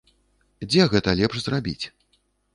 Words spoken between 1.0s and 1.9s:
лепш зрабіць?